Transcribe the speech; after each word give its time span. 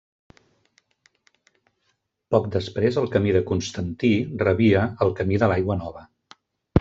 Poc 2.35 2.49
després 2.57 2.99
el 3.01 3.11
camí 3.15 3.35
de 3.37 3.41
Constantí 3.53 4.11
rebia 4.47 4.87
el 5.07 5.13
Camí 5.21 5.39
de 5.45 5.51
l'Aigua 5.53 5.77
Nova. 5.83 6.03